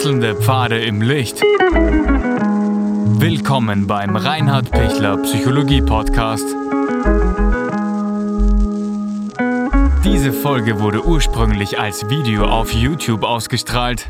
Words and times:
Wechselnde 0.00 0.34
Pfade 0.34 0.82
im 0.82 1.02
Licht. 1.02 1.42
Willkommen 3.20 3.86
beim 3.86 4.16
Reinhard 4.16 4.70
Pichler 4.70 5.18
Psychologie 5.18 5.82
Podcast. 5.82 6.46
Diese 10.02 10.32
Folge 10.32 10.80
wurde 10.80 11.04
ursprünglich 11.04 11.78
als 11.78 12.08
Video 12.08 12.46
auf 12.46 12.72
YouTube 12.72 13.24
ausgestrahlt. 13.24 14.08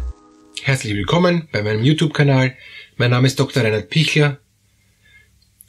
Herzlich 0.63 0.95
willkommen 0.95 1.49
bei 1.51 1.65
meinem 1.65 1.83
YouTube-Kanal. 1.83 2.57
Mein 2.97 3.11
Name 3.11 3.27
ist 3.27 3.41
Dr. 3.41 3.65
Reinhard 3.65 3.91
Pichler. 3.91 4.39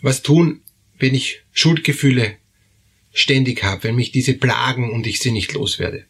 Was 0.03 0.21
tun, 0.21 0.61
wenn 0.99 1.15
ich 1.15 1.41
Schuldgefühle 1.51 2.37
ständig 3.11 3.63
habe, 3.63 3.85
wenn 3.85 3.95
mich 3.95 4.11
diese 4.11 4.35
plagen 4.35 4.91
und 4.91 5.07
ich 5.07 5.19
sie 5.19 5.31
nicht 5.31 5.51
loswerde? 5.53 6.05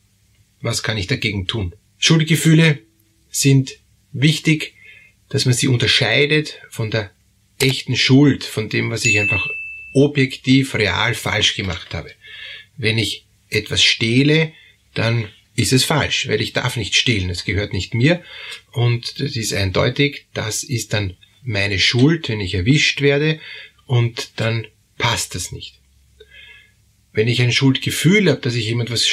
Was 0.59 0.83
kann 0.83 0.97
ich 0.97 1.07
dagegen 1.07 1.47
tun? 1.47 1.75
Schuldgefühle 1.97 2.79
sind 3.29 3.79
wichtig, 4.11 4.73
dass 5.29 5.45
man 5.45 5.53
sie 5.53 5.67
unterscheidet 5.67 6.59
von 6.69 6.91
der 6.91 7.11
echten 7.59 7.95
Schuld, 7.95 8.43
von 8.43 8.69
dem, 8.69 8.89
was 8.89 9.05
ich 9.05 9.19
einfach 9.19 9.47
objektiv, 9.93 10.75
real 10.75 11.13
falsch 11.13 11.55
gemacht 11.55 11.93
habe. 11.93 12.11
Wenn 12.77 12.97
ich 12.97 13.25
etwas 13.49 13.83
stehle, 13.83 14.53
dann 14.93 15.27
ist 15.55 15.73
es 15.73 15.83
falsch, 15.83 16.27
weil 16.27 16.41
ich 16.41 16.53
darf 16.53 16.77
nicht 16.77 16.95
stehlen, 16.95 17.29
es 17.29 17.43
gehört 17.45 17.73
nicht 17.73 17.93
mir 17.93 18.23
und 18.71 19.19
das 19.19 19.35
ist 19.35 19.53
eindeutig, 19.53 20.25
das 20.33 20.63
ist 20.63 20.93
dann 20.93 21.17
meine 21.43 21.79
Schuld, 21.79 22.29
wenn 22.29 22.39
ich 22.39 22.53
erwischt 22.53 23.01
werde 23.01 23.39
und 23.85 24.31
dann 24.37 24.67
passt 24.97 25.35
das 25.35 25.51
nicht 25.51 25.80
wenn 27.13 27.27
ich 27.27 27.41
ein 27.41 27.51
Schuldgefühl 27.51 28.29
habe, 28.29 28.39
dass 28.39 28.55
ich 28.55 28.65
jemand 28.65 28.89
was 28.89 29.05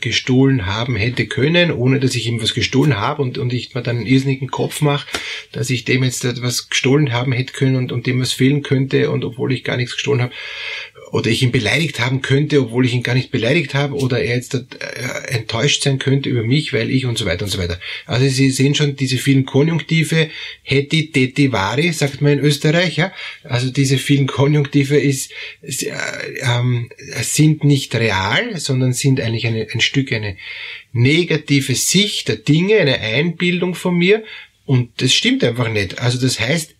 gestohlen 0.00 0.66
haben 0.66 0.96
hätte 0.96 1.26
können, 1.26 1.70
ohne 1.70 2.00
dass 2.00 2.14
ich 2.14 2.26
ihm 2.26 2.42
was 2.42 2.54
gestohlen 2.54 2.98
habe 2.98 3.22
und, 3.22 3.38
und 3.38 3.52
ich 3.52 3.74
mir 3.74 3.82
dann 3.82 3.98
einen 3.98 4.06
irrsinnigen 4.06 4.50
Kopf 4.50 4.80
mache, 4.80 5.06
dass 5.52 5.70
ich 5.70 5.84
dem 5.84 6.02
jetzt 6.02 6.24
etwas 6.24 6.68
gestohlen 6.68 7.12
haben 7.12 7.32
hätte 7.32 7.52
können 7.52 7.76
und, 7.76 7.92
und 7.92 8.06
dem 8.06 8.20
was 8.20 8.32
fehlen 8.32 8.62
könnte 8.62 9.10
und 9.10 9.24
obwohl 9.24 9.52
ich 9.52 9.62
gar 9.62 9.76
nichts 9.76 9.94
gestohlen 9.94 10.22
habe, 10.22 10.32
oder 11.12 11.30
ich 11.30 11.42
ihn 11.42 11.52
beleidigt 11.52 12.00
haben 12.00 12.22
könnte, 12.22 12.60
obwohl 12.60 12.84
ich 12.84 12.94
ihn 12.94 13.02
gar 13.02 13.14
nicht 13.14 13.30
beleidigt 13.30 13.74
habe, 13.74 13.94
oder 13.94 14.20
er 14.22 14.36
jetzt 14.36 14.54
äh, 14.54 14.64
enttäuscht 15.28 15.82
sein 15.82 15.98
könnte 15.98 16.28
über 16.28 16.42
mich, 16.42 16.72
weil 16.72 16.90
ich 16.90 17.06
und 17.06 17.18
so 17.18 17.24
weiter 17.24 17.44
und 17.44 17.50
so 17.50 17.58
weiter. 17.58 17.80
Also 18.06 18.28
Sie 18.28 18.50
sehen 18.50 18.74
schon 18.74 18.96
diese 18.96 19.16
vielen 19.16 19.44
Konjunktive, 19.44 20.28
hätti, 20.62 21.10
detti, 21.10 21.52
vari, 21.52 21.92
sagt 21.92 22.20
man 22.20 22.32
in 22.32 22.40
Österreich, 22.40 22.96
ja. 22.96 23.12
Also 23.44 23.70
diese 23.70 23.98
vielen 23.98 24.26
Konjunktive 24.26 24.98
ist, 24.98 25.30
äh, 25.62 25.92
ähm, 26.42 26.90
sind 27.34 27.64
nicht 27.64 27.94
real, 27.94 28.58
sondern 28.58 28.92
sind 28.92 29.20
eigentlich 29.20 29.46
eine, 29.46 29.66
ein 29.72 29.80
Stück 29.80 30.12
eine 30.12 30.36
negative 30.92 31.74
Sicht 31.74 32.28
der 32.28 32.36
Dinge, 32.36 32.78
eine 32.78 33.00
Einbildung 33.00 33.74
von 33.74 33.96
mir, 33.96 34.24
und 34.68 35.00
das 35.00 35.14
stimmt 35.14 35.42
einfach 35.44 35.70
nicht. 35.70 35.98
Also 35.98 36.20
das 36.20 36.40
heißt, 36.40 36.74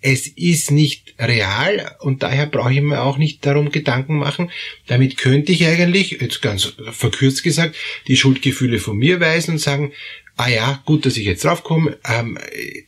es 0.00 0.26
ist 0.26 0.70
nicht 0.70 1.14
real 1.18 1.96
und 2.00 2.22
daher 2.22 2.46
brauche 2.46 2.72
ich 2.72 2.80
mir 2.80 3.02
auch 3.02 3.18
nicht 3.18 3.44
darum 3.44 3.70
Gedanken 3.70 4.16
machen. 4.16 4.50
Damit 4.86 5.16
könnte 5.16 5.52
ich 5.52 5.66
eigentlich, 5.66 6.12
jetzt 6.12 6.40
ganz 6.40 6.72
verkürzt 6.92 7.42
gesagt, 7.42 7.76
die 8.06 8.16
Schuldgefühle 8.16 8.78
von 8.78 8.96
mir 8.96 9.20
weisen 9.20 9.52
und 9.52 9.58
sagen, 9.58 9.92
ah 10.36 10.48
ja, 10.48 10.82
gut, 10.86 11.04
dass 11.04 11.16
ich 11.16 11.26
jetzt 11.26 11.44
draufkomme, 11.44 11.98
ähm, 12.08 12.38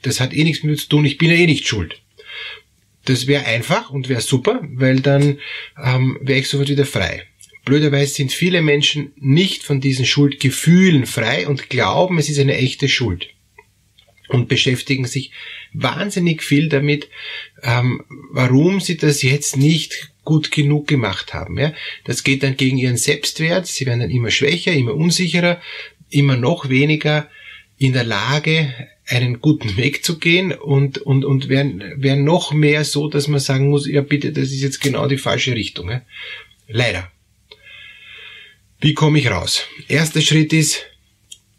das 0.02 0.20
hat 0.20 0.32
eh 0.32 0.44
nichts 0.44 0.62
mit 0.62 0.72
mir 0.72 0.78
zu 0.78 0.88
tun, 0.88 1.04
ich 1.04 1.18
bin 1.18 1.30
ja 1.30 1.36
eh 1.36 1.46
nicht 1.46 1.66
schuld. 1.66 2.00
Das 3.08 3.26
wäre 3.26 3.46
einfach 3.46 3.88
und 3.90 4.10
wäre 4.10 4.20
super, 4.20 4.60
weil 4.74 5.00
dann 5.00 5.38
ähm, 5.82 6.18
wäre 6.20 6.40
ich 6.40 6.48
sofort 6.48 6.68
wieder 6.68 6.84
frei. 6.84 7.22
Blöderweise 7.64 8.12
sind 8.12 8.32
viele 8.32 8.60
Menschen 8.60 9.12
nicht 9.16 9.62
von 9.62 9.80
diesen 9.80 10.04
Schuldgefühlen 10.04 11.06
frei 11.06 11.48
und 11.48 11.70
glauben, 11.70 12.18
es 12.18 12.28
ist 12.28 12.38
eine 12.38 12.56
echte 12.56 12.86
Schuld 12.86 13.30
und 14.28 14.48
beschäftigen 14.48 15.06
sich 15.06 15.30
wahnsinnig 15.72 16.42
viel 16.42 16.68
damit, 16.68 17.08
ähm, 17.62 18.04
warum 18.30 18.78
sie 18.80 18.98
das 18.98 19.22
jetzt 19.22 19.56
nicht 19.56 20.10
gut 20.22 20.50
genug 20.50 20.86
gemacht 20.86 21.32
haben. 21.32 21.58
Ja? 21.58 21.72
Das 22.04 22.24
geht 22.24 22.42
dann 22.42 22.58
gegen 22.58 22.76
ihren 22.76 22.98
Selbstwert, 22.98 23.66
sie 23.66 23.86
werden 23.86 24.00
dann 24.00 24.10
immer 24.10 24.30
schwächer, 24.30 24.72
immer 24.72 24.94
unsicherer, 24.94 25.62
immer 26.10 26.36
noch 26.36 26.68
weniger 26.68 27.30
in 27.78 27.92
der 27.92 28.04
Lage, 28.04 28.74
einen 29.06 29.40
guten 29.40 29.76
Weg 29.76 30.04
zu 30.04 30.18
gehen 30.18 30.52
und, 30.52 30.98
und, 30.98 31.24
und 31.24 31.48
werden, 31.48 31.82
werden 31.96 32.24
noch 32.24 32.52
mehr 32.52 32.84
so, 32.84 33.08
dass 33.08 33.28
man 33.28 33.40
sagen 33.40 33.70
muss, 33.70 33.88
ja 33.88 34.02
bitte, 34.02 34.32
das 34.32 34.50
ist 34.50 34.60
jetzt 34.60 34.80
genau 34.80 35.08
die 35.08 35.16
falsche 35.16 35.54
Richtung. 35.54 35.90
Ja? 35.90 36.02
Leider. 36.66 37.10
Wie 38.80 38.94
komme 38.94 39.18
ich 39.18 39.30
raus? 39.30 39.64
Erster 39.88 40.20
Schritt 40.20 40.52
ist, 40.52 40.84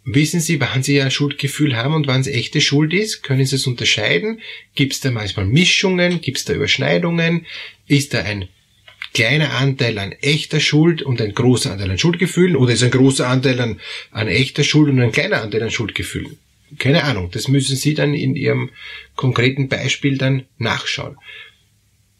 Wissen 0.06 0.40
Sie, 0.40 0.59
wann 0.59 0.81
Sie 0.81 1.00
ein 1.02 1.12
Schuldgefühl 1.12 1.75
haben 1.75 1.94
und 1.94 2.08
wann 2.08 2.22
es 2.22 2.28
echte 2.28 2.62
Schuld 2.62 2.94
ist? 2.94 3.22
Können 3.22 3.46
Sie 3.46 3.58
es 3.58 3.68
unterscheiden? 3.68 4.41
Gibt 4.74 4.94
es 4.94 5.02
da 5.02 5.12
manchmal 5.12 5.46
Mischungen? 5.46 6.19
Gibt 6.22 6.40
es 6.40 6.46
da 6.46 6.53
Überschneidungen? 6.53 7.46
Ist 7.85 8.16
da 8.16 8.24
ein 8.24 8.47
kleiner 9.14 9.53
Anteil 9.56 9.97
an 9.97 10.12
echter 10.12 10.59
Schuld 10.59 11.02
und 11.02 11.22
ein 11.22 11.34
großer 11.34 11.72
Anteil 11.72 11.92
an 11.92 11.97
Schuldgefühlen? 11.97 12.56
Oder 12.56 12.74
ist 12.74 12.84
ein 12.84 12.92
großer 12.92 13.28
Anteil 13.28 13.59
an, 13.59 13.80
an 14.12 14.28
echter 14.28 14.64
Schuld 14.64 14.90
und 14.90 15.02
ein 15.02 15.12
kleiner 15.12 15.42
Anteil 15.42 15.64
an 15.64 15.72
Schuldgefühlen? 15.72 16.38
Keine 16.78 17.03
Ahnung. 17.03 17.31
Das 17.31 17.47
müssen 17.47 17.75
Sie 17.75 17.94
dann 17.94 18.14
in 18.14 18.36
Ihrem 18.36 18.70
konkreten 19.16 19.70
Beispiel 19.70 20.18
dann 20.18 20.46
nachschauen. 20.58 21.18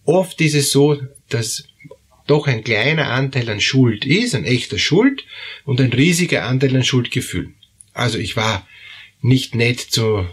Oft 0.06 0.42
ist 0.42 0.56
es 0.56 0.72
so, 0.72 1.00
dass 1.30 1.66
doch 2.26 2.48
ein 2.48 2.64
kleiner 2.64 3.10
Anteil 3.10 3.50
an 3.50 3.62
Schuld 3.62 4.06
ist, 4.06 4.36
ein 4.36 4.46
echter 4.46 4.78
Schuld 4.78 5.26
und 5.66 5.82
ein 5.82 5.94
riesiger 5.94 6.46
Anteil 6.46 6.76
an 6.76 6.84
Schuldgefühlen. 6.84 7.56
Also 7.94 8.18
ich 8.18 8.36
war 8.36 8.68
nicht 9.22 9.56
nett 9.56 9.80
zu 9.80 10.28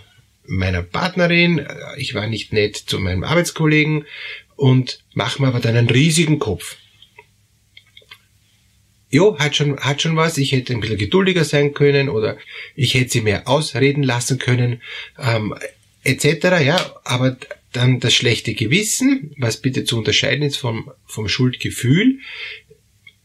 meiner 0.47 0.83
Partnerin, 0.83 1.67
ich 1.97 2.15
war 2.15 2.27
nicht 2.27 2.53
nett 2.53 2.77
zu 2.77 2.99
meinem 2.99 3.25
Arbeitskollegen 3.25 4.05
und 4.57 5.05
mache 5.15 5.41
mir 5.41 5.49
aber 5.49 5.61
dann 5.61 5.77
einen 5.77 5.91
riesigen 5.91 6.39
Kopf. 6.39 6.77
Jo, 9.09 9.39
hat 9.39 9.55
schon, 9.55 9.79
hat 9.79 10.03
schon 10.03 10.17
was, 10.17 10.37
ich 10.37 10.53
hätte 10.53 10.73
ein 10.73 10.81
bisschen 10.81 10.99
geduldiger 10.99 11.45
sein 11.45 11.75
können 11.75 12.09
oder 12.09 12.39
ich 12.75 12.95
hätte 12.95 13.11
sie 13.11 13.21
mehr 13.21 13.47
ausreden 13.47 14.03
lassen 14.03 14.39
können, 14.39 14.83
ähm, 15.19 15.55
etc. 16.03 16.25
Ja, 16.65 16.95
aber 17.05 17.37
dann 17.73 18.01
das 18.01 18.15
schlechte 18.15 18.55
Gewissen, 18.55 19.35
was 19.39 19.61
bitte 19.61 19.85
zu 19.85 19.99
unterscheiden 19.99 20.43
ist 20.43 20.57
vom, 20.57 20.91
vom 21.05 21.29
Schuldgefühl, 21.29 22.19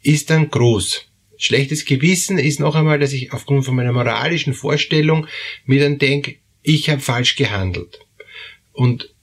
ist 0.03 0.29
dann 0.29 0.49
groß. 0.49 1.05
Schlechtes 1.37 1.85
Gewissen 1.85 2.37
ist 2.37 2.59
noch 2.59 2.75
einmal, 2.75 2.99
dass 2.99 3.13
ich 3.13 3.33
aufgrund 3.33 3.65
von 3.65 3.75
meiner 3.75 3.93
moralischen 3.93 4.53
Vorstellung 4.53 5.27
mir 5.65 5.81
dann 5.81 5.97
denke, 5.97 6.35
ich 6.61 6.89
habe 6.89 7.01
falsch 7.01 7.35
gehandelt. 7.35 7.99
Und, 8.73 9.13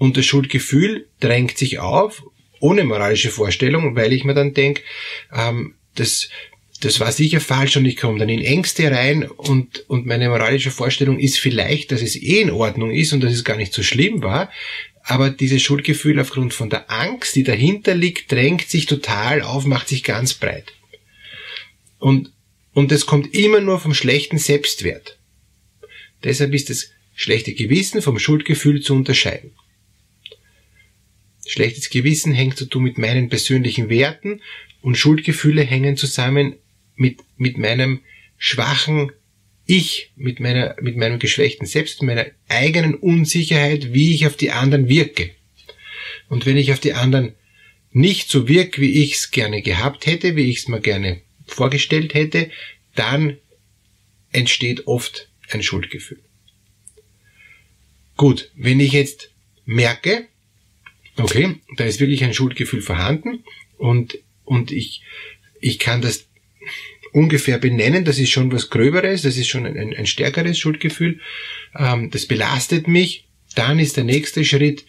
und 0.00 0.16
das 0.16 0.24
Schuldgefühl 0.24 1.08
drängt 1.20 1.58
sich 1.58 1.78
auf, 1.78 2.22
ohne 2.58 2.84
moralische 2.84 3.28
Vorstellung, 3.28 3.96
weil 3.96 4.14
ich 4.14 4.24
mir 4.24 4.32
dann 4.32 4.54
denke, 4.54 4.80
ähm, 5.30 5.74
das, 5.94 6.30
das 6.80 7.00
war 7.00 7.12
sicher 7.12 7.38
falsch 7.38 7.76
und 7.76 7.84
ich 7.84 7.98
komme 7.98 8.18
dann 8.18 8.30
in 8.30 8.40
Ängste 8.40 8.90
rein 8.90 9.24
und, 9.24 9.84
und 9.90 10.06
meine 10.06 10.30
moralische 10.30 10.70
Vorstellung 10.70 11.18
ist 11.18 11.38
vielleicht, 11.38 11.92
dass 11.92 12.00
es 12.00 12.16
eh 12.16 12.40
in 12.40 12.50
Ordnung 12.50 12.90
ist 12.90 13.12
und 13.12 13.20
dass 13.20 13.34
es 13.34 13.44
gar 13.44 13.58
nicht 13.58 13.74
so 13.74 13.82
schlimm 13.82 14.22
war, 14.22 14.50
aber 15.02 15.28
dieses 15.28 15.60
Schuldgefühl 15.60 16.18
aufgrund 16.18 16.54
von 16.54 16.70
der 16.70 16.90
Angst, 16.90 17.36
die 17.36 17.42
dahinter 17.42 17.94
liegt, 17.94 18.32
drängt 18.32 18.70
sich 18.70 18.86
total 18.86 19.42
auf, 19.42 19.66
macht 19.66 19.88
sich 19.88 20.02
ganz 20.02 20.32
breit. 20.32 20.72
Und, 21.98 22.32
und 22.72 22.90
das 22.90 23.04
kommt 23.04 23.34
immer 23.34 23.60
nur 23.60 23.78
vom 23.78 23.92
schlechten 23.92 24.38
Selbstwert. 24.38 25.18
Deshalb 26.24 26.54
ist 26.54 26.70
das 26.70 26.88
schlechte 27.14 27.52
Gewissen 27.52 28.00
vom 28.00 28.18
Schuldgefühl 28.18 28.80
zu 28.80 28.94
unterscheiden. 28.94 29.52
Schlechtes 31.50 31.90
Gewissen 31.90 32.32
hängt 32.32 32.56
zu 32.56 32.64
tun 32.64 32.84
mit 32.84 32.96
meinen 32.96 33.28
persönlichen 33.28 33.88
Werten 33.88 34.40
und 34.82 34.96
Schuldgefühle 34.96 35.62
hängen 35.62 35.96
zusammen 35.96 36.54
mit, 36.94 37.18
mit 37.38 37.58
meinem 37.58 38.02
schwachen 38.38 39.10
Ich, 39.66 40.12
mit 40.14 40.38
meiner, 40.38 40.76
mit 40.80 40.96
meinem 40.96 41.18
geschwächten 41.18 41.66
Selbst, 41.66 42.04
meiner 42.04 42.26
eigenen 42.46 42.94
Unsicherheit, 42.94 43.92
wie 43.92 44.14
ich 44.14 44.28
auf 44.28 44.36
die 44.36 44.52
anderen 44.52 44.88
wirke. 44.88 45.30
Und 46.28 46.46
wenn 46.46 46.56
ich 46.56 46.72
auf 46.72 46.78
die 46.78 46.92
anderen 46.92 47.34
nicht 47.90 48.30
so 48.30 48.46
wirke, 48.46 48.80
wie 48.80 49.02
ich 49.02 49.14
es 49.14 49.32
gerne 49.32 49.60
gehabt 49.60 50.06
hätte, 50.06 50.36
wie 50.36 50.48
ich 50.48 50.58
es 50.58 50.68
mir 50.68 50.80
gerne 50.80 51.20
vorgestellt 51.48 52.14
hätte, 52.14 52.48
dann 52.94 53.38
entsteht 54.30 54.86
oft 54.86 55.28
ein 55.48 55.64
Schuldgefühl. 55.64 56.20
Gut, 58.16 58.52
wenn 58.54 58.78
ich 58.78 58.92
jetzt 58.92 59.30
merke, 59.64 60.28
okay, 61.22 61.56
da 61.76 61.84
ist 61.84 62.00
wirklich 62.00 62.24
ein 62.24 62.34
Schuldgefühl 62.34 62.82
vorhanden 62.82 63.44
und, 63.78 64.18
und 64.44 64.70
ich, 64.70 65.02
ich 65.60 65.78
kann 65.78 66.00
das 66.00 66.26
ungefähr 67.12 67.58
benennen, 67.58 68.04
das 68.04 68.18
ist 68.18 68.30
schon 68.30 68.52
was 68.52 68.70
Gröberes, 68.70 69.22
das 69.22 69.36
ist 69.36 69.48
schon 69.48 69.66
ein, 69.66 69.94
ein 69.94 70.06
stärkeres 70.06 70.58
Schuldgefühl, 70.58 71.20
ähm, 71.76 72.10
das 72.10 72.26
belastet 72.26 72.86
mich, 72.86 73.26
dann 73.54 73.78
ist 73.78 73.96
der 73.96 74.04
nächste 74.04 74.44
Schritt, 74.44 74.84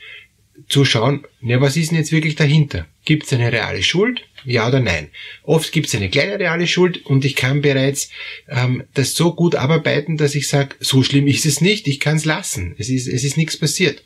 zu 0.68 0.86
schauen, 0.86 1.26
ja, 1.42 1.60
was 1.62 1.78
ist 1.78 1.92
denn 1.92 1.98
jetzt 1.98 2.12
wirklich 2.12 2.36
dahinter? 2.36 2.88
Gibt 3.06 3.26
es 3.26 3.34
eine 3.34 3.52
reale 3.52 3.84
Schuld? 3.84 4.22
Ja 4.46 4.68
oder 4.68 4.80
nein? 4.80 5.10
Oft 5.44 5.72
gibt 5.72 5.88
es 5.88 5.96
eine 5.96 6.10
kleine 6.10 6.40
reale 6.40 6.68
Schuld 6.68 7.06
und 7.06 7.26
ich 7.26 7.36
kann 7.36 7.62
bereits 7.62 8.10
ähm, 8.48 8.84
das 8.94 9.14
so 9.14 9.34
gut 9.34 9.56
abarbeiten, 9.56 10.18
dass 10.18 10.36
ich 10.36 10.48
sage, 10.48 10.76
so 10.80 11.04
schlimm 11.04 11.28
ist 11.28 11.46
es 11.46 11.62
nicht, 11.62 11.88
ich 11.88 12.00
kann 12.00 12.18
es 12.18 12.26
lassen. 12.26 12.76
Es 12.78 12.90
ist, 12.90 13.08
es 13.08 13.24
ist 13.24 13.38
nichts 13.38 13.58
passiert. 13.58 14.04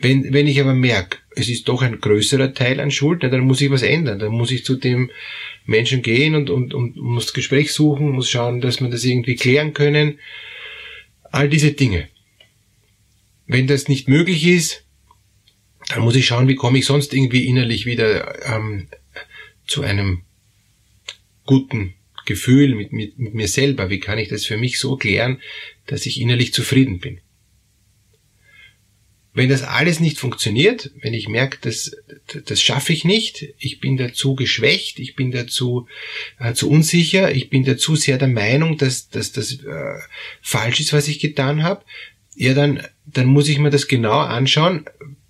Wenn, 0.00 0.32
wenn 0.32 0.46
ich 0.46 0.60
aber 0.60 0.74
merke, 0.74 1.18
es 1.34 1.48
ist 1.48 1.68
doch 1.68 1.82
ein 1.82 2.00
größerer 2.00 2.54
Teil 2.54 2.78
an 2.78 2.92
Schuld, 2.92 3.24
dann 3.24 3.40
muss 3.40 3.60
ich 3.60 3.70
was 3.70 3.82
ändern. 3.82 4.20
Dann 4.20 4.32
muss 4.32 4.52
ich 4.52 4.64
zu 4.64 4.76
dem 4.76 5.10
Menschen 5.66 6.02
gehen 6.02 6.34
und, 6.36 6.50
und, 6.50 6.72
und 6.72 6.96
muss 6.96 7.32
Gespräch 7.32 7.72
suchen, 7.72 8.10
muss 8.12 8.30
schauen, 8.30 8.60
dass 8.60 8.80
wir 8.80 8.88
das 8.88 9.04
irgendwie 9.04 9.34
klären 9.34 9.74
können. 9.74 10.18
All 11.24 11.48
diese 11.48 11.72
Dinge. 11.72 12.08
Wenn 13.46 13.66
das 13.66 13.88
nicht 13.88 14.08
möglich 14.08 14.46
ist, 14.46 14.84
dann 15.88 16.02
muss 16.02 16.16
ich 16.16 16.26
schauen, 16.26 16.48
wie 16.48 16.54
komme 16.54 16.78
ich 16.78 16.86
sonst 16.86 17.12
irgendwie 17.12 17.46
innerlich 17.46 17.84
wieder 17.84 18.54
ähm, 18.54 18.88
zu 19.66 19.82
einem 19.82 20.22
guten 21.44 21.94
Gefühl 22.24 22.74
mit, 22.74 22.92
mit, 22.92 23.18
mit 23.18 23.34
mir 23.34 23.48
selber. 23.48 23.90
Wie 23.90 24.00
kann 24.00 24.18
ich 24.18 24.28
das 24.28 24.44
für 24.44 24.58
mich 24.58 24.78
so 24.78 24.96
klären, 24.96 25.40
dass 25.86 26.06
ich 26.06 26.20
innerlich 26.20 26.52
zufrieden 26.52 27.00
bin? 27.00 27.20
Wenn 29.34 29.48
das 29.48 29.62
alles 29.62 30.00
nicht 30.00 30.18
funktioniert, 30.18 30.90
wenn 31.00 31.14
ich 31.14 31.28
merke, 31.28 31.58
das, 31.60 31.96
das 32.46 32.60
schaffe 32.60 32.92
ich 32.92 33.04
nicht, 33.04 33.54
ich 33.58 33.78
bin 33.78 33.96
dazu 33.96 34.34
geschwächt, 34.34 34.98
ich 34.98 35.14
bin 35.14 35.30
dazu 35.30 35.86
äh, 36.40 36.54
zu 36.54 36.68
unsicher, 36.68 37.30
ich 37.32 37.50
bin 37.50 37.64
dazu 37.64 37.94
sehr 37.94 38.18
der 38.18 38.28
Meinung, 38.28 38.78
dass, 38.78 39.10
dass 39.10 39.32
das 39.32 39.52
äh, 39.52 39.94
falsch 40.40 40.80
ist, 40.80 40.92
was 40.92 41.08
ich 41.08 41.20
getan 41.20 41.62
habe, 41.62 41.84
ja, 42.34 42.54
dann, 42.54 42.82
dann 43.06 43.26
muss 43.26 43.48
ich 43.48 43.58
mir 43.58 43.70
das 43.70 43.86
genau 43.86 44.18
anschauen, 44.18 44.84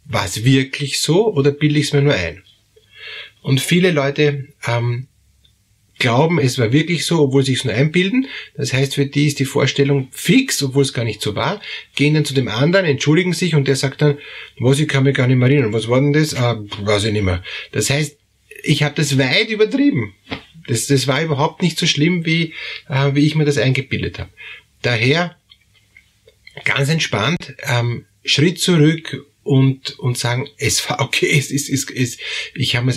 war 0.04 0.24
es 0.24 0.44
wirklich 0.44 1.00
so 1.00 1.32
oder 1.34 1.50
bilde 1.50 1.78
ich 1.78 1.86
es 1.86 1.92
mir 1.92 2.02
nur 2.02 2.14
ein? 2.14 2.42
Und 3.42 3.60
viele 3.60 3.90
Leute 3.90 4.48
ähm, 4.66 5.08
glauben, 5.98 6.38
es 6.38 6.58
war 6.58 6.72
wirklich 6.72 7.04
so, 7.04 7.20
obwohl 7.20 7.44
sie 7.44 7.54
es 7.54 7.64
nur 7.64 7.74
einbilden. 7.74 8.26
Das 8.56 8.72
heißt, 8.72 8.94
für 8.94 9.06
die 9.06 9.26
ist 9.26 9.38
die 9.38 9.44
Vorstellung 9.44 10.08
fix, 10.10 10.62
obwohl 10.62 10.82
es 10.82 10.92
gar 10.92 11.04
nicht 11.04 11.20
so 11.20 11.34
war. 11.34 11.60
Gehen 11.94 12.14
dann 12.14 12.24
zu 12.24 12.34
dem 12.34 12.48
anderen, 12.48 12.86
entschuldigen 12.86 13.32
sich 13.32 13.54
und 13.54 13.68
der 13.68 13.76
sagt 13.76 14.02
dann, 14.02 14.18
was, 14.58 14.78
ich 14.78 14.88
kann 14.88 15.04
mich 15.04 15.16
gar 15.16 15.26
nicht 15.26 15.36
mehr 15.36 15.48
erinnern. 15.48 15.72
Was 15.72 15.88
war 15.88 16.00
denn 16.00 16.12
das? 16.12 16.34
Ah, 16.34 16.62
weiß 16.82 17.04
ich 17.04 17.12
nicht 17.12 17.24
mehr. 17.24 17.42
Das 17.72 17.90
heißt, 17.90 18.16
ich 18.62 18.82
habe 18.82 18.94
das 18.94 19.18
weit 19.18 19.50
übertrieben. 19.50 20.14
Das, 20.66 20.86
das 20.86 21.06
war 21.06 21.22
überhaupt 21.22 21.62
nicht 21.62 21.78
so 21.78 21.86
schlimm, 21.86 22.26
wie, 22.26 22.54
äh, 22.88 23.14
wie 23.14 23.26
ich 23.26 23.34
mir 23.34 23.44
das 23.44 23.58
eingebildet 23.58 24.18
habe. 24.18 24.30
Daher 24.82 25.36
ganz 26.64 26.88
entspannt, 26.88 27.54
ähm, 27.62 28.04
Schritt 28.24 28.60
zurück 28.60 29.24
und, 29.48 29.98
und 29.98 30.18
sagen, 30.18 30.46
es 30.58 30.88
war 30.90 31.00
okay, 31.04 31.26
es 31.30 31.50
ist, 31.50 31.70
es, 31.70 31.88
es, 31.90 32.18
ich 32.54 32.76
habe 32.76 32.84
mir 32.84 32.92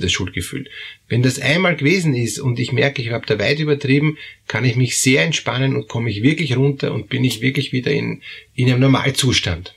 das 0.00 0.12
Schuldgefühl. 0.12 0.68
Wenn 1.08 1.22
das 1.22 1.38
einmal 1.38 1.76
gewesen 1.76 2.14
ist 2.14 2.38
und 2.38 2.58
ich 2.58 2.72
merke, 2.72 3.00
ich 3.00 3.10
habe 3.10 3.24
da 3.24 3.38
weit 3.38 3.58
übertrieben, 3.58 4.18
kann 4.46 4.66
ich 4.66 4.76
mich 4.76 4.98
sehr 4.98 5.24
entspannen 5.24 5.74
und 5.74 5.88
komme 5.88 6.10
ich 6.10 6.22
wirklich 6.22 6.56
runter 6.56 6.92
und 6.92 7.08
bin 7.08 7.24
ich 7.24 7.40
wirklich 7.40 7.72
wieder 7.72 7.90
in, 7.90 8.22
in 8.54 8.68
einem 8.68 8.80
Normalzustand. 8.80 9.74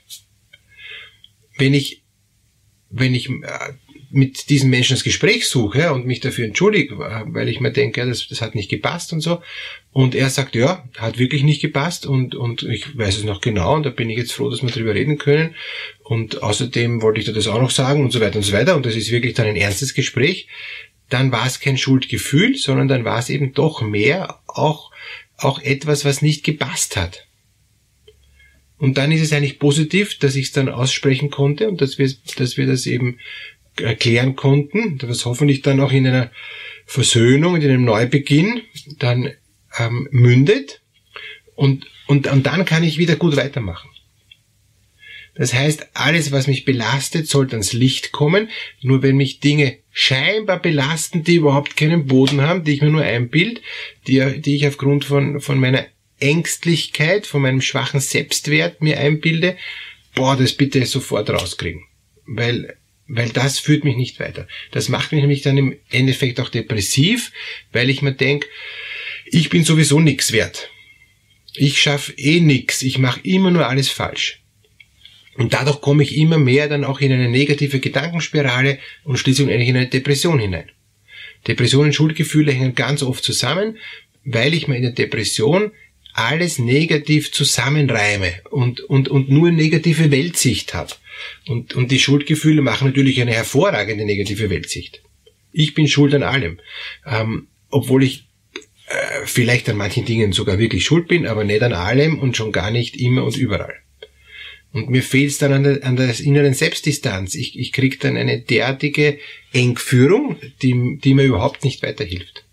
Wenn 1.56 1.72
ich, 1.72 2.02
wenn 2.90 3.14
ich 3.14 3.30
äh, 3.30 3.72
mit 4.10 4.48
diesen 4.48 4.70
Menschen 4.70 4.94
das 4.94 5.04
Gespräch 5.04 5.48
suche 5.48 5.92
und 5.92 6.06
mich 6.06 6.20
dafür 6.20 6.46
entschuldige, 6.46 6.98
weil 6.98 7.48
ich 7.48 7.60
mir 7.60 7.72
denke, 7.72 8.06
das, 8.06 8.26
das 8.28 8.40
hat 8.40 8.54
nicht 8.54 8.70
gepasst 8.70 9.12
und 9.12 9.20
so. 9.20 9.42
Und 9.92 10.14
er 10.14 10.30
sagt, 10.30 10.54
ja, 10.54 10.88
hat 10.96 11.18
wirklich 11.18 11.42
nicht 11.42 11.60
gepasst 11.60 12.06
und, 12.06 12.34
und 12.34 12.62
ich 12.62 12.96
weiß 12.96 13.18
es 13.18 13.24
noch 13.24 13.40
genau 13.40 13.74
und 13.74 13.84
da 13.84 13.90
bin 13.90 14.08
ich 14.08 14.16
jetzt 14.16 14.32
froh, 14.32 14.48
dass 14.48 14.62
wir 14.62 14.70
darüber 14.70 14.94
reden 14.94 15.18
können. 15.18 15.54
Und 16.02 16.42
außerdem 16.42 17.02
wollte 17.02 17.20
ich 17.20 17.26
dir 17.26 17.32
das 17.32 17.48
auch 17.48 17.60
noch 17.60 17.70
sagen 17.70 18.02
und 18.02 18.12
so 18.12 18.20
weiter 18.20 18.36
und 18.36 18.44
so 18.44 18.52
weiter. 18.52 18.76
Und 18.76 18.86
das 18.86 18.96
ist 18.96 19.10
wirklich 19.10 19.34
dann 19.34 19.46
ein 19.46 19.56
ernstes 19.56 19.94
Gespräch. 19.94 20.48
Dann 21.10 21.32
war 21.32 21.46
es 21.46 21.60
kein 21.60 21.76
Schuldgefühl, 21.76 22.56
sondern 22.56 22.88
dann 22.88 23.04
war 23.04 23.18
es 23.18 23.28
eben 23.28 23.52
doch 23.52 23.82
mehr 23.82 24.40
auch, 24.46 24.90
auch 25.36 25.60
etwas, 25.60 26.04
was 26.04 26.22
nicht 26.22 26.44
gepasst 26.44 26.96
hat. 26.96 27.26
Und 28.78 28.96
dann 28.96 29.10
ist 29.10 29.22
es 29.22 29.32
eigentlich 29.32 29.58
positiv, 29.58 30.18
dass 30.18 30.36
ich 30.36 30.46
es 30.46 30.52
dann 30.52 30.68
aussprechen 30.68 31.30
konnte 31.30 31.68
und 31.68 31.80
dass 31.80 31.98
wir, 31.98 32.10
dass 32.36 32.56
wir 32.56 32.66
das 32.66 32.86
eben 32.86 33.18
erklären 33.80 34.36
konnten, 34.36 34.98
was 35.02 35.24
hoffentlich 35.24 35.62
dann 35.62 35.80
auch 35.80 35.92
in 35.92 36.06
einer 36.06 36.30
Versöhnung, 36.86 37.56
in 37.56 37.64
einem 37.64 37.84
Neubeginn 37.84 38.62
dann 38.98 39.32
ähm, 39.78 40.08
mündet 40.10 40.80
und, 41.54 41.86
und, 42.06 42.26
und 42.26 42.46
dann 42.46 42.64
kann 42.64 42.84
ich 42.84 42.98
wieder 42.98 43.16
gut 43.16 43.36
weitermachen. 43.36 43.90
Das 45.38 45.54
heißt, 45.54 45.90
alles, 45.94 46.32
was 46.32 46.48
mich 46.48 46.64
belastet, 46.64 47.28
sollte 47.28 47.52
ans 47.52 47.72
Licht 47.72 48.10
kommen. 48.10 48.48
Nur 48.82 49.02
wenn 49.02 49.16
mich 49.16 49.38
Dinge 49.38 49.78
scheinbar 49.92 50.60
belasten, 50.60 51.22
die 51.22 51.36
überhaupt 51.36 51.76
keinen 51.76 52.06
Boden 52.06 52.40
haben, 52.40 52.64
die 52.64 52.74
ich 52.74 52.82
mir 52.82 52.90
nur 52.90 53.04
einbild, 53.04 53.62
die, 54.08 54.40
die 54.40 54.56
ich 54.56 54.66
aufgrund 54.66 55.04
von, 55.04 55.40
von 55.40 55.60
meiner 55.60 55.86
Ängstlichkeit, 56.18 57.26
von 57.26 57.42
meinem 57.42 57.60
schwachen 57.60 58.00
Selbstwert 58.00 58.82
mir 58.82 58.98
einbilde, 58.98 59.56
boah, 60.16 60.36
das 60.36 60.54
bitte 60.54 60.84
sofort 60.86 61.30
rauskriegen. 61.30 61.84
Weil 62.26 62.76
weil 63.08 63.30
das 63.30 63.58
führt 63.58 63.84
mich 63.84 63.96
nicht 63.96 64.20
weiter. 64.20 64.46
Das 64.70 64.88
macht 64.88 65.12
mich 65.12 65.22
nämlich 65.22 65.42
dann 65.42 65.56
im 65.56 65.76
Endeffekt 65.90 66.38
auch 66.40 66.50
depressiv, 66.50 67.32
weil 67.72 67.90
ich 67.90 68.02
mir 68.02 68.12
denke, 68.12 68.46
ich 69.26 69.48
bin 69.48 69.64
sowieso 69.64 69.98
nix 69.98 70.32
wert. 70.32 70.70
Ich 71.54 71.80
schaffe 71.80 72.12
eh 72.16 72.40
nix, 72.40 72.82
ich 72.82 72.98
mache 72.98 73.20
immer 73.22 73.50
nur 73.50 73.66
alles 73.66 73.88
falsch. 73.88 74.42
Und 75.36 75.54
dadurch 75.54 75.80
komme 75.80 76.02
ich 76.02 76.16
immer 76.16 76.38
mehr 76.38 76.68
dann 76.68 76.84
auch 76.84 77.00
in 77.00 77.12
eine 77.12 77.28
negative 77.28 77.80
Gedankenspirale 77.80 78.78
und 79.04 79.18
schließlich 79.18 79.48
in 79.48 79.76
eine 79.76 79.88
Depression 79.88 80.38
hinein. 80.38 80.70
Depression 81.46 81.86
und 81.86 81.94
Schuldgefühle 81.94 82.52
hängen 82.52 82.74
ganz 82.74 83.02
oft 83.02 83.24
zusammen, 83.24 83.78
weil 84.24 84.52
ich 84.52 84.68
mir 84.68 84.76
in 84.76 84.82
der 84.82 84.92
Depression 84.92 85.72
alles 86.18 86.58
negativ 86.58 87.30
zusammenreime 87.30 88.34
und, 88.50 88.80
und, 88.80 89.08
und 89.08 89.30
nur 89.30 89.52
negative 89.52 90.10
Weltsicht 90.10 90.74
habe. 90.74 90.92
Und, 91.46 91.74
und 91.74 91.92
die 91.92 92.00
Schuldgefühle 92.00 92.60
machen 92.60 92.88
natürlich 92.88 93.20
eine 93.20 93.32
hervorragende 93.32 94.04
negative 94.04 94.50
Weltsicht. 94.50 95.02
Ich 95.52 95.74
bin 95.74 95.86
schuld 95.86 96.14
an 96.14 96.24
allem. 96.24 96.58
Ähm, 97.06 97.46
obwohl 97.70 98.02
ich 98.02 98.26
äh, 98.88 99.26
vielleicht 99.26 99.68
an 99.68 99.76
manchen 99.76 100.06
Dingen 100.06 100.32
sogar 100.32 100.58
wirklich 100.58 100.84
schuld 100.84 101.06
bin, 101.06 101.24
aber 101.24 101.44
nicht 101.44 101.62
an 101.62 101.72
allem 101.72 102.18
und 102.18 102.36
schon 102.36 102.50
gar 102.50 102.72
nicht 102.72 102.96
immer 102.96 103.22
und 103.22 103.36
überall. 103.36 103.76
Und 104.72 104.90
mir 104.90 105.04
fehlt 105.04 105.30
es 105.30 105.38
dann 105.38 105.52
an 105.52 105.62
der, 105.62 105.84
an 105.84 105.94
der 105.94 106.18
inneren 106.18 106.52
Selbstdistanz. 106.52 107.36
Ich, 107.36 107.56
ich 107.56 107.72
kriege 107.72 107.96
dann 107.96 108.16
eine 108.16 108.40
derartige 108.40 109.18
Engführung, 109.52 110.36
die, 110.62 110.98
die 111.02 111.14
mir 111.14 111.24
überhaupt 111.24 111.64
nicht 111.64 111.82
weiterhilft. 111.84 112.44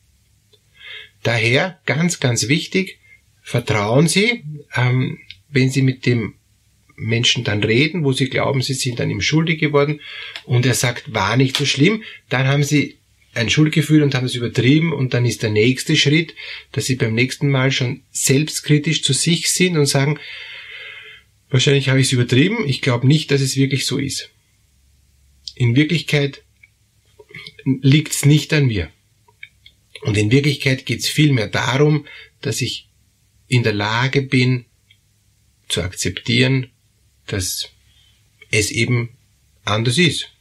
Daher 1.23 1.79
ganz, 1.85 2.19
ganz 2.19 2.47
wichtig, 2.47 2.99
vertrauen 3.45 4.07
Sie, 4.07 4.43
ähm, 4.75 5.19
wenn 5.49 5.69
Sie 5.69 5.83
mit 5.83 6.05
dem 6.05 6.33
Menschen 6.97 7.43
dann 7.43 7.63
reden, 7.63 8.03
wo 8.03 8.13
sie 8.13 8.29
glauben, 8.29 8.61
sie 8.61 8.73
sind 8.73 8.99
dann 8.99 9.09
ihm 9.09 9.21
schuldig 9.21 9.59
geworden 9.59 10.01
und 10.45 10.65
er 10.65 10.73
sagt, 10.73 11.13
war 11.13 11.35
nicht 11.37 11.57
so 11.57 11.65
schlimm, 11.65 12.03
dann 12.29 12.47
haben 12.47 12.63
sie 12.63 12.97
ein 13.33 13.49
Schuldgefühl 13.49 14.01
und 14.01 14.15
haben 14.15 14.25
es 14.25 14.35
übertrieben 14.35 14.93
und 14.93 15.13
dann 15.13 15.25
ist 15.25 15.43
der 15.43 15.49
nächste 15.49 15.97
Schritt, 15.97 16.33
dass 16.71 16.85
sie 16.85 16.95
beim 16.95 17.13
nächsten 17.13 17.49
Mal 17.49 17.71
schon 17.71 18.03
selbstkritisch 18.11 19.03
zu 19.03 19.11
sich 19.11 19.51
sind 19.51 19.77
und 19.77 19.87
sagen, 19.87 20.19
wahrscheinlich 21.49 21.89
habe 21.89 21.99
ich 21.99 22.07
es 22.07 22.13
übertrieben, 22.13 22.65
ich 22.65 22.81
glaube 22.81 23.07
nicht, 23.07 23.29
dass 23.31 23.41
es 23.41 23.57
wirklich 23.57 23.85
so 23.85 23.97
ist. 23.97 24.29
In 25.53 25.75
Wirklichkeit 25.75 26.43
liegt 27.65 28.13
es 28.13 28.25
nicht 28.25 28.53
an 28.53 28.67
mir. 28.67 28.89
Und 30.01 30.17
in 30.17 30.31
Wirklichkeit 30.31 30.85
geht 30.85 30.99
es 30.99 31.07
vielmehr 31.07 31.47
darum, 31.47 32.05
dass 32.41 32.61
ich 32.61 32.84
in 33.47 33.63
der 33.63 33.73
Lage 33.73 34.21
bin, 34.21 34.65
zu 35.67 35.81
akzeptieren, 35.81 36.71
dass 37.27 37.69
es 38.51 38.71
eben 38.71 39.09
anders 39.63 39.97
ist. 39.97 40.31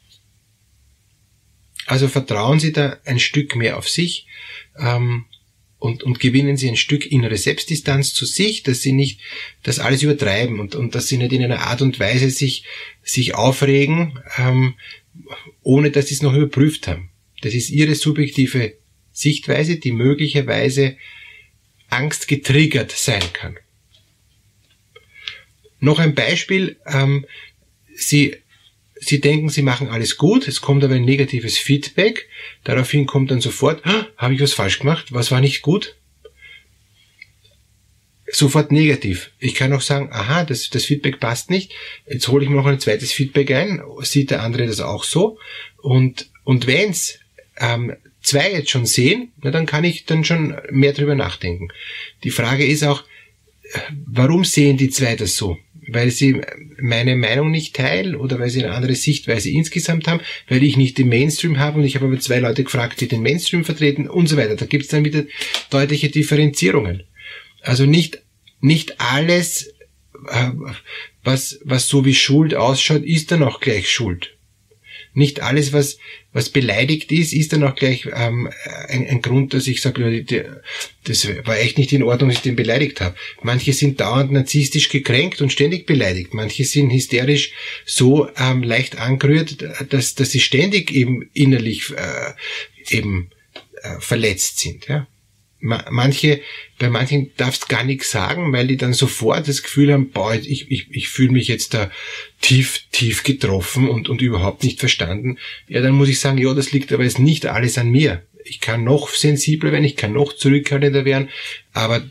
Also 1.87 2.09
vertrauen 2.09 2.61
Sie 2.61 2.73
da 2.73 2.99
ein 3.05 3.19
Stück 3.19 3.57
mehr 3.57 3.79
auf 3.79 3.89
sich 3.89 4.27
ähm, 4.79 5.27
und, 5.79 6.03
und 6.03 6.19
gewinnen 6.19 6.57
Sie 6.57 6.69
ein 6.69 6.77
Stück 6.77 7.05
innere 7.11 7.37
Selbstdistanz 7.37 8.15
zu 8.15 8.25
sich, 8.25 8.63
dass 8.63 8.81
Sie 8.81 8.93
nicht 8.93 9.21
das 9.63 9.81
alles 9.81 10.03
übertreiben 10.03 10.61
und, 10.61 10.75
und 10.75 10.95
dass 10.95 11.09
Sie 11.09 11.19
nicht 11.19 11.33
in 11.33 11.43
einer 11.43 11.67
Art 11.67 11.83
und 11.83 12.01
Weise 12.01 12.31
sich, 12.31 12.65
sich 13.03 13.35
aufregen, 13.35 14.19
ähm, 14.39 14.75
ohne 15.63 15.91
dass 15.91 16.09
Sie 16.09 16.15
es 16.15 16.23
noch 16.23 16.35
überprüft 16.35 16.89
haben. 16.89 17.11
Das 17.43 17.53
ist 17.53 17.69
Ihre 17.71 17.95
subjektive 17.95 18.75
Sichtweise, 19.13 19.77
die 19.77 19.93
möglicherweise 19.93 20.97
Angst 21.95 22.29
getriggert 22.29 22.93
sein 22.93 23.23
kann. 23.33 23.57
Noch 25.81 25.99
ein 25.99 26.15
Beispiel. 26.15 26.77
Ähm, 26.87 27.27
Sie, 27.97 28.37
Sie 28.97 29.21
denken, 29.21 29.49
Sie 29.49 29.63
machen 29.63 29.89
alles 29.89 30.17
gut, 30.17 30.49
es 30.49 30.61
kommt 30.61 30.83
aber 30.83 30.95
ein 30.95 31.05
negatives 31.05 31.59
Feedback. 31.59 32.29
Daraufhin 32.65 33.07
kommt 33.07 33.31
dann 33.31 33.41
sofort, 33.41 33.85
habe 34.17 34.35
ich 34.35 34.41
was 34.41 34.53
falsch 34.53 34.79
gemacht? 34.79 35.13
Was 35.13 35.31
war 35.31 35.41
nicht 35.41 35.63
gut? 35.63 35.97
sofort 38.37 38.73
negativ. 38.73 39.31
Ich 39.39 39.55
kann 39.55 39.73
auch 39.73 39.81
sagen, 39.81 40.09
aha, 40.13 40.45
das, 40.45 40.71
das 40.71 40.85
Feedback 40.85 41.21
passt 41.21 41.51
nicht. 41.51 41.73
Jetzt 42.07 42.29
hole 42.29 42.45
ich 42.45 42.51
mir 42.51 42.57
noch 42.57 42.67
ein 42.67 42.81
zweites 42.81 43.13
Feedback 43.13 43.51
ein. 43.51 43.83
Sieht 44.01 44.31
der 44.31 44.43
andere 44.43 44.67
das 44.67 44.81
auch 44.81 45.05
so? 45.05 45.39
Und, 45.83 46.31
und 46.43 46.67
wenn's 46.67 47.19
ähm, 47.59 47.95
zwei 48.25 48.53
jetzt 48.53 48.71
schon 48.71 48.87
sehen, 48.87 49.33
na, 49.43 49.51
dann 49.51 49.67
kann 49.67 49.85
ich 49.85 50.07
dann 50.07 50.25
schon 50.25 50.57
mehr 50.71 50.93
drüber 50.93 51.15
nachdenken. 51.15 51.69
Die 52.25 52.31
Frage 52.31 52.67
ist 52.67 52.83
auch, 52.83 53.05
warum 54.07 54.45
sehen 54.45 54.77
die 54.77 54.91
zwei 54.91 55.17
das 55.17 55.37
so? 55.37 55.59
Weil 55.89 56.11
sie 56.11 56.41
meine 56.81 57.15
Meinung 57.15 57.51
nicht 57.51 57.77
teilen 57.77 58.17
oder 58.17 58.39
weil 58.39 58.49
sie 58.49 58.65
eine 58.65 58.75
andere 58.75 58.95
Sichtweise 58.95 59.51
insgesamt 59.51 60.09
haben, 60.09 60.21
weil 60.49 60.63
ich 60.63 60.77
nicht 60.77 60.97
den 60.97 61.09
Mainstream 61.09 61.59
habe 61.59 61.79
und 61.79 61.85
ich 61.85 61.95
habe 61.95 62.07
aber 62.07 62.19
zwei 62.19 62.39
Leute 62.39 62.65
gefragt, 62.65 63.01
die 63.01 63.09
den 63.09 63.23
Mainstream 63.23 63.65
vertreten 63.65 64.09
und 64.09 64.29
so 64.29 64.37
weiter. 64.37 64.57
Da 64.57 64.65
gibt 64.65 64.85
es 64.85 64.91
dann 64.91 65.05
wieder 65.05 65.25
deutliche 65.71 66.09
Differenzierungen. 66.09 67.03
Also 67.61 67.85
nicht, 67.85 68.23
nicht 68.61 69.01
alles, 69.01 69.75
äh, 70.31 70.51
was, 71.23 71.61
was 71.65 71.89
so 71.89 72.05
wie 72.05 72.15
Schuld 72.15 72.55
ausschaut, 72.55 73.03
ist 73.03 73.31
dann 73.31 73.43
auch 73.43 73.61
gleich 73.61 73.91
Schuld 73.91 74.34
nicht 75.15 75.41
alles, 75.41 75.73
was, 75.73 75.99
was 76.33 76.51
beleidigt 76.51 77.11
ist, 77.13 77.33
ist 77.33 77.53
dann 77.53 77.63
auch 77.63 77.75
gleich 77.75 78.07
ähm, 78.13 78.51
ein, 78.89 79.07
ein 79.07 79.23
Grund, 79.23 79.55
dass 79.55 79.67
ich 79.67 79.81
sage, 79.81 80.25
das 81.05 81.29
war 81.45 81.59
echt 81.59 81.79
nicht 81.79 81.93
in 81.93 82.03
Ordnung, 82.03 82.31
dass 82.31 82.39
ich 82.39 82.43
den 82.43 82.57
beleidigt 82.57 83.01
habe. 83.01 83.15
Manche 83.43 83.73
sind 83.73 84.01
dauernd 84.01 84.33
narzisstisch 84.33 84.89
gekränkt 84.89 85.41
und 85.41 85.53
ständig 85.53 85.87
beleidigt. 85.87 86.35
Manche 86.35 86.65
sind 86.65 86.91
hysterisch 86.91 87.53
so 87.87 88.29
ähm, 88.37 88.63
leicht 88.63 88.99
angerührt, 88.99 89.65
dass, 89.89 90.15
dass 90.15 90.31
sie 90.33 90.41
ständig 90.41 90.91
eben 90.91 91.31
innerlich 91.33 91.91
äh, 91.91 92.97
eben 92.97 93.31
äh, 93.83 94.01
verletzt 94.01 94.59
sind. 94.59 94.89
Ja? 94.89 95.07
Manche, 95.65 96.43
bei 96.79 96.91
manchen 96.91 97.31
darfst 97.39 97.71
gar 97.71 97.85
nichts 97.85 98.11
sagen, 98.11 98.53
weil 98.53 98.67
die 98.67 98.77
dann 98.77 98.93
sofort 98.93 99.49
das 99.49 99.63
Gefühl 99.63 99.93
haben, 99.93 100.11
boah, 100.11 100.35
ich, 100.35 100.71
ich, 100.71 100.89
ich 100.91 101.09
fühle 101.09 101.33
mich 101.33 101.49
jetzt 101.49 101.73
da 101.73 101.91
tief, 102.43 102.81
tief 102.93 103.23
getroffen 103.23 103.89
und, 103.89 104.11
und 104.11 104.21
überhaupt 104.21 104.63
nicht 104.63 104.79
verstanden. 104.79 105.39
Ja, 105.67 105.81
dann 105.81 105.95
muss 105.95 106.11
ich 106.11 106.21
sagen, 106.21 106.37
ja, 106.37 106.53
das 106.53 106.73
liegt 106.73 106.93
aber 106.93 107.05
jetzt 107.05 107.19
nicht 107.19 107.47
alles 107.47 107.79
an 107.79 107.91
mir. 107.91 108.23
Ich 108.45 108.61
kann 108.61 108.85
noch 108.85 109.09
sensibler 109.09 109.73
werden, 109.73 109.85
ich 109.85 109.97
kann 109.97 110.13
noch 110.13 110.35
zurückhaltender 110.35 111.07
werden, 111.07 111.31
aber 111.73 112.05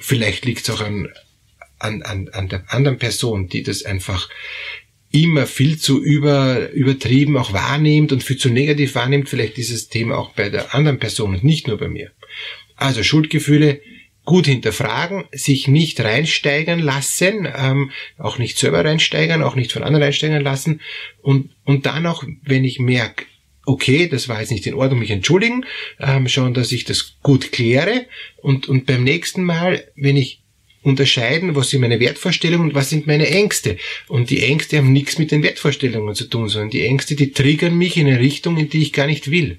vielleicht 0.00 0.44
liegt 0.44 0.68
es 0.68 0.70
auch 0.70 0.82
an, 0.82 1.08
an, 1.78 2.02
an, 2.02 2.28
an 2.28 2.48
der 2.48 2.70
anderen 2.72 2.98
Person, 2.98 3.48
die 3.48 3.62
das 3.62 3.84
einfach 3.84 4.28
immer 5.10 5.46
viel 5.46 5.78
zu 5.78 6.02
über, 6.02 6.70
übertrieben 6.72 7.38
auch 7.38 7.54
wahrnimmt 7.54 8.12
und 8.12 8.22
viel 8.22 8.36
zu 8.36 8.50
negativ 8.50 8.94
wahrnimmt. 8.94 9.30
Vielleicht 9.30 9.56
dieses 9.56 9.88
Thema 9.88 10.18
auch 10.18 10.34
bei 10.34 10.50
der 10.50 10.74
anderen 10.74 10.98
Person 10.98 11.34
und 11.34 11.44
nicht 11.44 11.66
nur 11.66 11.78
bei 11.78 11.88
mir. 11.88 12.10
Also 12.78 13.02
Schuldgefühle 13.02 13.80
gut 14.24 14.46
hinterfragen, 14.46 15.24
sich 15.32 15.68
nicht 15.68 16.00
reinsteigern 16.00 16.80
lassen, 16.80 17.48
ähm, 17.56 17.90
auch 18.18 18.38
nicht 18.38 18.58
selber 18.58 18.84
reinsteigern, 18.84 19.42
auch 19.42 19.54
nicht 19.54 19.72
von 19.72 19.82
anderen 19.82 20.04
reinsteigern 20.04 20.42
lassen 20.42 20.80
und, 21.22 21.50
und 21.64 21.86
dann 21.86 22.06
auch, 22.06 22.24
wenn 22.42 22.64
ich 22.64 22.78
merke, 22.78 23.24
okay, 23.64 24.06
das 24.06 24.28
war 24.28 24.40
jetzt 24.40 24.50
nicht 24.50 24.66
in 24.66 24.74
Ordnung, 24.74 25.00
mich 25.00 25.10
entschuldigen, 25.10 25.64
ähm, 25.98 26.28
schauen, 26.28 26.52
dass 26.54 26.72
ich 26.72 26.84
das 26.84 27.16
gut 27.22 27.52
kläre 27.52 28.06
und, 28.36 28.68
und 28.68 28.86
beim 28.86 29.02
nächsten 29.02 29.44
Mal, 29.44 29.84
wenn 29.96 30.16
ich 30.16 30.42
unterscheiden, 30.82 31.56
was 31.56 31.70
sind 31.70 31.80
meine 31.80 31.98
Wertvorstellungen 31.98 32.68
und 32.68 32.74
was 32.74 32.90
sind 32.90 33.06
meine 33.06 33.28
Ängste. 33.28 33.78
Und 34.08 34.30
die 34.30 34.42
Ängste 34.42 34.78
haben 34.78 34.92
nichts 34.92 35.18
mit 35.18 35.30
den 35.30 35.42
Wertvorstellungen 35.42 36.14
zu 36.14 36.26
tun, 36.26 36.48
sondern 36.48 36.70
die 36.70 36.84
Ängste, 36.84 37.16
die 37.16 37.32
triggern 37.32 37.76
mich 37.76 37.96
in 37.96 38.06
eine 38.06 38.20
Richtung, 38.20 38.56
in 38.56 38.68
die 38.68 38.82
ich 38.82 38.92
gar 38.92 39.06
nicht 39.06 39.30
will. 39.30 39.58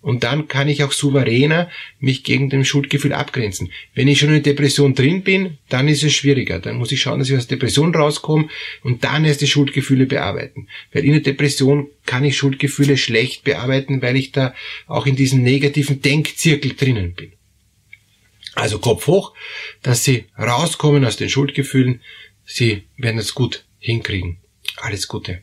Und 0.00 0.22
dann 0.22 0.46
kann 0.46 0.68
ich 0.68 0.84
auch 0.84 0.92
souveräner 0.92 1.68
mich 1.98 2.22
gegen 2.22 2.50
dem 2.50 2.64
Schuldgefühl 2.64 3.12
abgrenzen. 3.12 3.72
Wenn 3.94 4.06
ich 4.06 4.20
schon 4.20 4.32
in 4.32 4.42
Depression 4.42 4.94
drin 4.94 5.22
bin, 5.22 5.58
dann 5.68 5.88
ist 5.88 6.04
es 6.04 6.14
schwieriger. 6.14 6.60
Dann 6.60 6.76
muss 6.76 6.92
ich 6.92 7.00
schauen, 7.00 7.18
dass 7.18 7.28
ich 7.28 7.36
aus 7.36 7.48
der 7.48 7.56
Depression 7.56 7.94
rauskomme 7.94 8.48
und 8.84 9.02
dann 9.02 9.24
erst 9.24 9.40
die 9.40 9.48
Schuldgefühle 9.48 10.06
bearbeiten. 10.06 10.68
Weil 10.92 11.04
in 11.04 11.12
der 11.12 11.22
Depression 11.22 11.88
kann 12.06 12.24
ich 12.24 12.36
Schuldgefühle 12.36 12.96
schlecht 12.96 13.42
bearbeiten, 13.42 14.00
weil 14.00 14.16
ich 14.16 14.30
da 14.30 14.54
auch 14.86 15.06
in 15.06 15.16
diesem 15.16 15.42
negativen 15.42 16.00
Denkzirkel 16.00 16.74
drinnen 16.74 17.14
bin. 17.14 17.32
Also 18.54 18.78
Kopf 18.78 19.06
hoch, 19.08 19.34
dass 19.82 20.04
Sie 20.04 20.26
rauskommen 20.38 21.04
aus 21.04 21.16
den 21.16 21.28
Schuldgefühlen. 21.28 22.02
Sie 22.44 22.84
werden 22.96 23.18
es 23.18 23.34
gut 23.34 23.64
hinkriegen. 23.78 24.38
Alles 24.76 25.08
Gute. 25.08 25.42